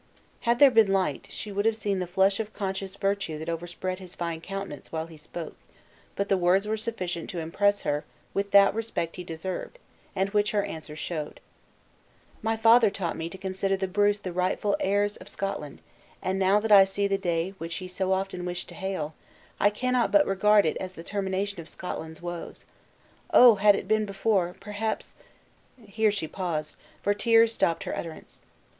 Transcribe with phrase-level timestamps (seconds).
[0.49, 3.99] Had there been light, she would have seen the flush of conscious virtue that overspread
[3.99, 5.55] his fine countenance while he spoke;
[6.15, 8.03] but the words were sufficient to impress her
[8.33, 9.77] with that respect he deserved,
[10.15, 11.39] and which her answer showed.
[12.41, 15.83] "My father taught me to consider the Bruce the rightful heirs of Scotland;
[16.19, 19.13] and now that I see the day which he so often wished to hail,
[19.59, 22.65] I cannot but regard it as the termination of Scotland's woes.
[23.31, 23.53] Oh!
[23.53, 24.55] had it been before!
[24.59, 25.13] perhaps"
[25.85, 28.41] Here she paused, for tears stopped her utterance.